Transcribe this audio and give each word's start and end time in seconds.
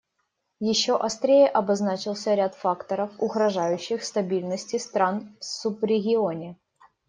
Еще 0.61 0.97
острее 0.99 1.47
обозначился 1.47 2.33
ряд 2.33 2.55
факторов, 2.55 3.11
угрожающих 3.19 4.03
стабильности 4.03 4.77
стран 4.79 5.37
в 5.39 5.45
субрегионе. 5.45 6.57